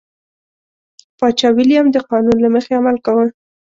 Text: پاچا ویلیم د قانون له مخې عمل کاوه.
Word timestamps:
پاچا 1.17 1.47
ویلیم 1.55 1.85
د 1.91 1.97
قانون 2.09 2.37
له 2.41 2.49
مخې 2.55 2.71
عمل 2.79 2.97
کاوه. 3.05 3.25